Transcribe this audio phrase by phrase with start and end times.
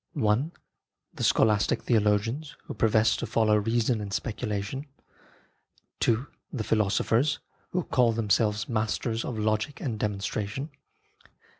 [0.19, 0.45] I.
[1.13, 4.87] The scholastic theologians, who profess to follow reason and speculation.
[6.07, 6.25] II.
[6.51, 7.37] The philosophers,
[7.69, 10.71] who call themselves masters of Logic and Demonstration.